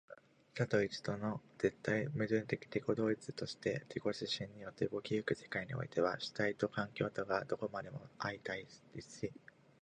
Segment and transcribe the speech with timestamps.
[0.55, 9.31] 多と一との絶対矛盾的自己同一として自己自身によって動き行く世界においては、主体と環境とがどこまでも相対立し、